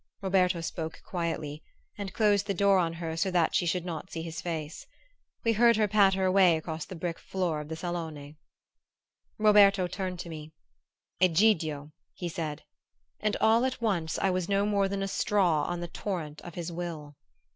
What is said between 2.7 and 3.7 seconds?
on her so that she